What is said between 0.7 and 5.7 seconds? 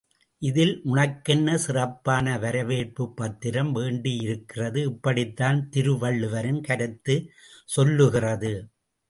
உனக்கென்ன சிறப்பான வரவேற்புப் பத்திரம் வேண்டியிருக்கிறது? இப்படித்தான்